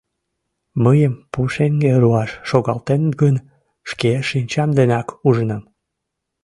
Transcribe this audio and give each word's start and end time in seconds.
Мыйым 0.83 1.13
пушеҥге 1.31 1.91
руаш 2.01 2.31
шогалтеныт 2.49 3.13
гын, 3.21 3.35
шке 3.89 4.11
шинчам 4.29 4.69
денак 4.77 5.07
ужынам. 5.27 5.63